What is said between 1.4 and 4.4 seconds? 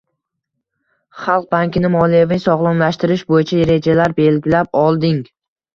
bankini moliyaviy sog‘lomlashtirish bo‘yicha rejalar